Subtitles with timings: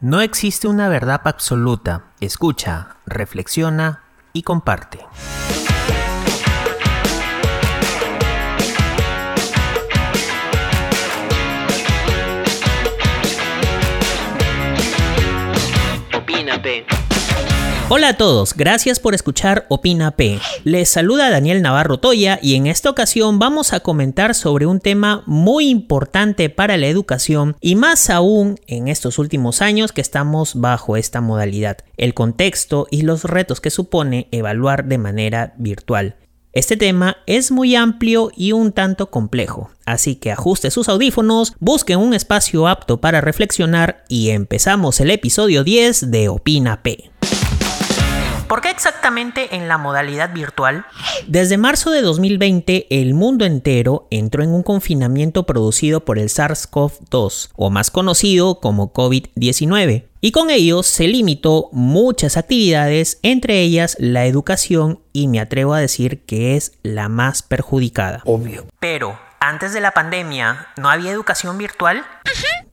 [0.00, 2.12] No existe una verdad absoluta.
[2.20, 5.00] Escucha, reflexiona y comparte.
[16.14, 16.86] Opínate.
[17.90, 20.38] Hola a todos, gracias por escuchar Opina P.
[20.62, 25.22] Les saluda Daniel Navarro Toya y en esta ocasión vamos a comentar sobre un tema
[25.24, 30.98] muy importante para la educación y más aún en estos últimos años que estamos bajo
[30.98, 36.16] esta modalidad, el contexto y los retos que supone evaluar de manera virtual.
[36.52, 42.00] Este tema es muy amplio y un tanto complejo, así que ajuste sus audífonos, busquen
[42.00, 47.10] un espacio apto para reflexionar y empezamos el episodio 10 de Opina P.
[48.48, 50.86] ¿Por qué exactamente en la modalidad virtual?
[51.26, 57.50] Desde marzo de 2020, el mundo entero entró en un confinamiento producido por el SARS-CoV-2,
[57.56, 64.24] o más conocido como COVID-19, y con ello se limitó muchas actividades, entre ellas la
[64.24, 68.22] educación, y me atrevo a decir que es la más perjudicada.
[68.24, 68.66] Obvio.
[68.80, 72.02] Pero, antes de la pandemia, ¿no había educación virtual?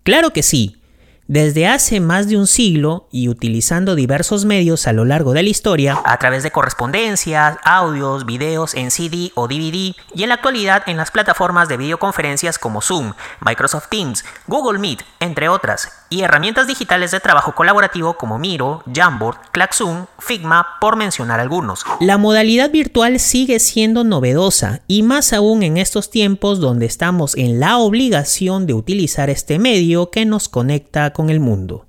[0.03, 0.81] Claro que sí.
[1.27, 5.49] Desde hace más de un siglo y utilizando diversos medios a lo largo de la
[5.49, 10.83] historia, a través de correspondencias, audios, videos en CD o DVD y en la actualidad
[10.85, 16.67] en las plataformas de videoconferencias como Zoom, Microsoft Teams, Google Meet, entre otras, y herramientas
[16.67, 21.85] digitales de trabajo colaborativo como Miro, Jamboard, Claxzoom, Figma, por mencionar algunos.
[22.01, 27.59] La modalidad virtual sigue siendo novedosa y más aún en estos tiempos donde estamos en
[27.59, 31.87] la obligación de utilizar este medio que nos conecta con el mundo.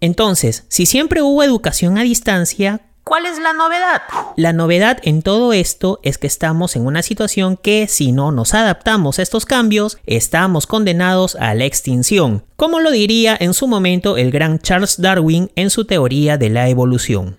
[0.00, 4.02] Entonces, si siempre hubo educación a distancia, ¿Cuál es la novedad?
[4.36, 8.52] La novedad en todo esto es que estamos en una situación que si no nos
[8.52, 14.18] adaptamos a estos cambios, estamos condenados a la extinción, como lo diría en su momento
[14.18, 17.38] el gran Charles Darwin en su teoría de la evolución.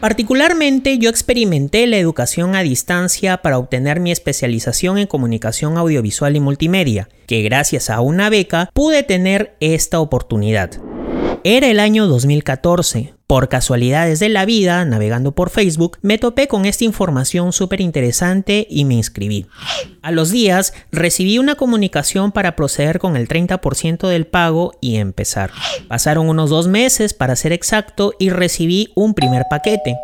[0.00, 6.40] Particularmente yo experimenté la educación a distancia para obtener mi especialización en comunicación audiovisual y
[6.40, 10.89] multimedia, que gracias a una beca pude tener esta oportunidad.
[11.42, 13.14] Era el año 2014.
[13.26, 18.66] Por casualidades de la vida, navegando por Facebook, me topé con esta información súper interesante
[18.68, 19.46] y me inscribí.
[20.02, 25.50] A los días, recibí una comunicación para proceder con el 30% del pago y empezar.
[25.88, 29.96] Pasaron unos dos meses para ser exacto y recibí un primer paquete.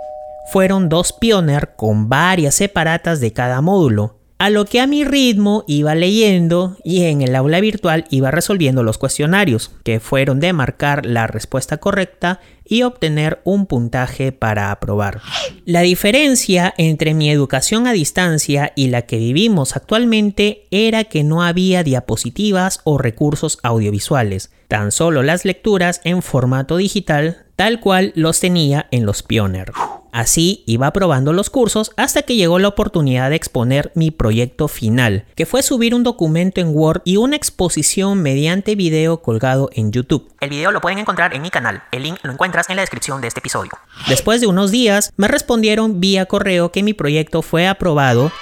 [0.53, 5.65] Fueron dos Pioneer con varias separatas de cada módulo a lo que a mi ritmo
[5.67, 11.07] iba leyendo y en el aula virtual iba resolviendo los cuestionarios, que fueron de marcar
[11.07, 15.23] la respuesta correcta y obtener un puntaje para aprobar.
[15.65, 21.43] La diferencia entre mi educación a distancia y la que vivimos actualmente era que no
[21.43, 28.41] había diapositivas o recursos audiovisuales, tan solo las lecturas en formato digital tal cual los
[28.41, 29.73] tenía en los Pioneer.
[30.13, 35.25] Así iba probando los cursos hasta que llegó la oportunidad de exponer mi proyecto final,
[35.35, 40.29] que fue subir un documento en Word y una exposición mediante video colgado en YouTube.
[40.41, 43.21] El video lo pueden encontrar en mi canal, el link lo encuentras en la descripción
[43.21, 43.73] de este episodio.
[44.09, 48.33] Después de unos días, me respondieron vía correo que mi proyecto fue aprobado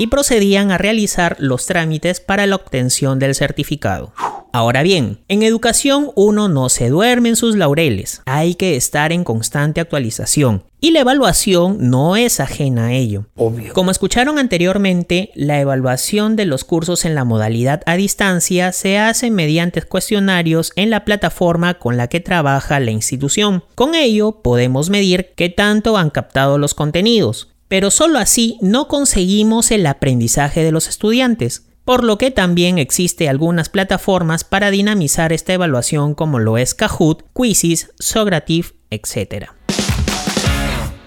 [0.00, 4.14] y procedían a realizar los trámites para la obtención del certificado.
[4.50, 9.24] Ahora bien, en educación uno no se duerme en sus laureles, hay que estar en
[9.24, 10.64] constante actualización.
[10.80, 13.26] Y la evaluación no es ajena a ello.
[13.36, 13.74] Obvio.
[13.74, 19.30] Como escucharon anteriormente, la evaluación de los cursos en la modalidad a distancia se hace
[19.30, 23.62] mediante cuestionarios en la plataforma con la que trabaja la institución.
[23.74, 29.70] Con ello podemos medir qué tanto han captado los contenidos, pero solo así no conseguimos
[29.70, 35.54] el aprendizaje de los estudiantes por lo que también existe algunas plataformas para dinamizar esta
[35.54, 39.46] evaluación como lo es Kahoot, Quizzes, Socrative, etc.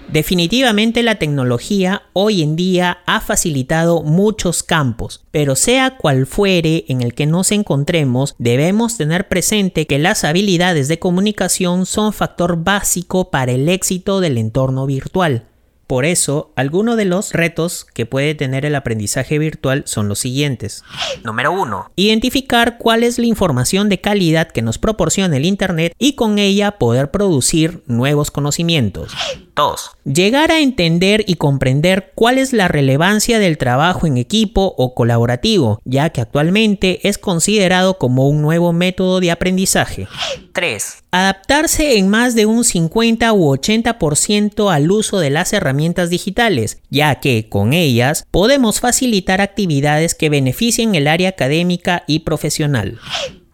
[0.08, 7.02] Definitivamente la tecnología hoy en día ha facilitado muchos campos, pero sea cual fuere en
[7.02, 13.30] el que nos encontremos, debemos tener presente que las habilidades de comunicación son factor básico
[13.30, 15.48] para el éxito del entorno virtual.
[15.86, 20.82] Por eso, algunos de los retos que puede tener el aprendizaje virtual son los siguientes.
[21.24, 21.92] Número 1.
[21.96, 26.72] Identificar cuál es la información de calidad que nos proporciona el Internet y con ella
[26.78, 29.12] poder producir nuevos conocimientos.
[29.56, 29.90] 2.
[30.04, 35.80] Llegar a entender y comprender cuál es la relevancia del trabajo en equipo o colaborativo,
[35.84, 40.08] ya que actualmente es considerado como un nuevo método de aprendizaje.
[40.52, 41.04] 3.
[41.10, 47.20] Adaptarse en más de un 50 u 80% al uso de las herramientas digitales, ya
[47.20, 52.98] que con ellas podemos facilitar actividades que beneficien el área académica y profesional.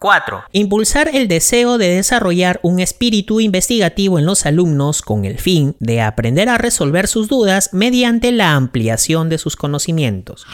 [0.01, 0.45] 4.
[0.51, 6.01] Impulsar el deseo de desarrollar un espíritu investigativo en los alumnos con el fin de
[6.01, 10.47] aprender a resolver sus dudas mediante la ampliación de sus conocimientos.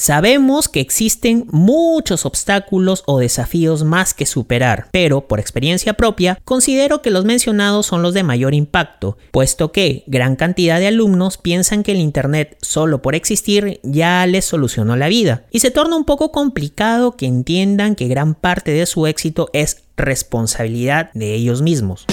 [0.00, 7.02] Sabemos que existen muchos obstáculos o desafíos más que superar, pero por experiencia propia considero
[7.02, 11.82] que los mencionados son los de mayor impacto, puesto que gran cantidad de alumnos piensan
[11.82, 16.06] que el Internet solo por existir ya les solucionó la vida, y se torna un
[16.06, 22.06] poco complicado que entiendan que gran parte de su éxito es responsabilidad de ellos mismos.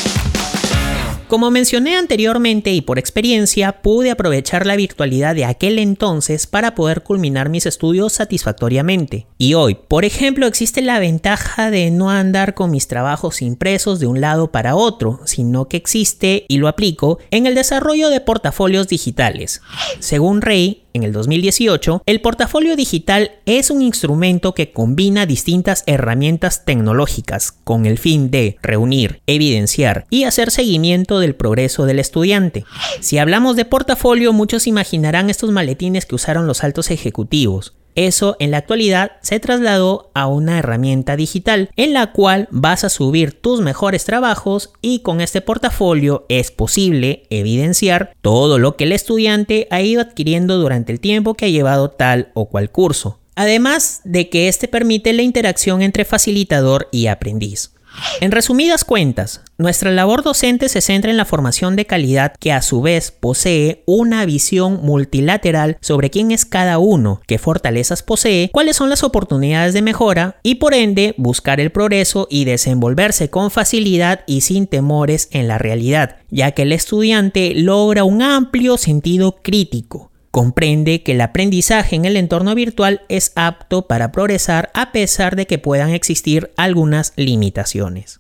[1.28, 7.04] Como mencioné anteriormente y por experiencia, pude aprovechar la virtualidad de aquel entonces para poder
[7.04, 9.28] culminar mis estudios satisfactoriamente.
[9.38, 14.08] Y hoy, por ejemplo, existe la ventaja de no andar con mis trabajos impresos de
[14.08, 18.88] un lado para otro, sino que existe, y lo aplico, en el desarrollo de portafolios
[18.88, 19.62] digitales.
[20.00, 26.66] Según Rey, en el 2018, el portafolio digital es un instrumento que combina distintas herramientas
[26.66, 32.66] tecnológicas con el fin de reunir, evidenciar y hacer seguimiento del progreso del estudiante.
[33.00, 37.77] Si hablamos de portafolio, muchos imaginarán estos maletines que usaron los altos ejecutivos.
[37.98, 42.90] Eso en la actualidad se trasladó a una herramienta digital en la cual vas a
[42.90, 48.92] subir tus mejores trabajos y con este portafolio es posible evidenciar todo lo que el
[48.92, 53.18] estudiante ha ido adquiriendo durante el tiempo que ha llevado tal o cual curso.
[53.34, 57.72] Además de que este permite la interacción entre facilitador y aprendiz.
[58.20, 62.62] En resumidas cuentas, nuestra labor docente se centra en la formación de calidad que a
[62.62, 68.76] su vez posee una visión multilateral sobre quién es cada uno, qué fortalezas posee, cuáles
[68.76, 74.22] son las oportunidades de mejora y por ende buscar el progreso y desenvolverse con facilidad
[74.26, 80.12] y sin temores en la realidad, ya que el estudiante logra un amplio sentido crítico
[80.32, 85.48] Comprende que el aprendizaje en el entorno virtual es apto para progresar a pesar de
[85.48, 88.20] que puedan existir algunas limitaciones.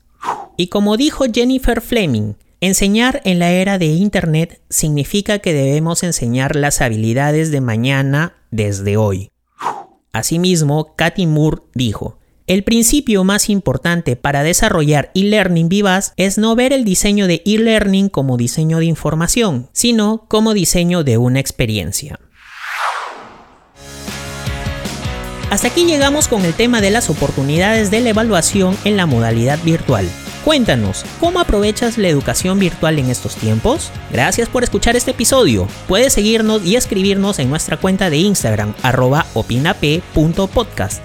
[0.55, 6.55] Y como dijo Jennifer Fleming, enseñar en la era de Internet significa que debemos enseñar
[6.55, 9.29] las habilidades de mañana desde hoy.
[10.13, 16.71] Asimismo, Cathy Moore dijo, el principio más importante para desarrollar e-learning vivaz es no ver
[16.71, 22.19] el diseño de e-learning como diseño de información, sino como diseño de una experiencia.
[25.49, 29.59] Hasta aquí llegamos con el tema de las oportunidades de la evaluación en la modalidad
[29.63, 30.09] virtual.
[30.45, 33.91] Cuéntanos, ¿cómo aprovechas la educación virtual en estos tiempos?
[34.09, 35.67] Gracias por escuchar este episodio.
[35.89, 41.01] Puedes seguirnos y escribirnos en nuestra cuenta de Instagram arroba opinap.podcast.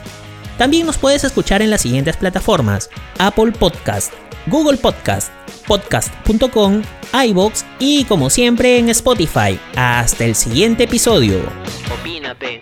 [0.63, 2.89] También nos puedes escuchar en las siguientes plataformas:
[3.19, 4.13] Apple Podcast,
[4.47, 5.33] Google Podcast,
[5.67, 6.83] podcast.com,
[7.13, 9.59] iBox y como siempre en Spotify.
[9.75, 11.41] Hasta el siguiente episodio.
[12.01, 12.61] Opínate.